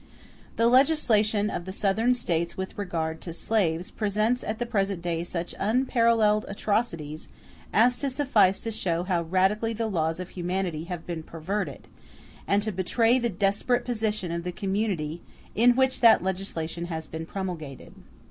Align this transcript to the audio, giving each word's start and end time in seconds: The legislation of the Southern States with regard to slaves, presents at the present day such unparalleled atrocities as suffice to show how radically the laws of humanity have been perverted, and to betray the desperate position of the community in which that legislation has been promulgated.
The 0.55 0.65
legislation 0.65 1.51
of 1.51 1.65
the 1.65 1.71
Southern 1.71 2.15
States 2.15 2.57
with 2.57 2.75
regard 2.75 3.21
to 3.21 3.31
slaves, 3.33 3.91
presents 3.91 4.43
at 4.43 4.57
the 4.57 4.65
present 4.65 4.99
day 5.03 5.23
such 5.23 5.53
unparalleled 5.59 6.43
atrocities 6.47 7.27
as 7.71 7.93
suffice 7.93 8.59
to 8.61 8.71
show 8.71 9.03
how 9.03 9.21
radically 9.21 9.73
the 9.73 9.85
laws 9.85 10.19
of 10.19 10.29
humanity 10.29 10.85
have 10.85 11.05
been 11.05 11.21
perverted, 11.21 11.87
and 12.47 12.63
to 12.63 12.71
betray 12.71 13.19
the 13.19 13.29
desperate 13.29 13.85
position 13.85 14.31
of 14.31 14.43
the 14.43 14.51
community 14.51 15.21
in 15.53 15.75
which 15.75 15.99
that 15.99 16.23
legislation 16.23 16.85
has 16.85 17.05
been 17.05 17.27
promulgated. 17.27 17.93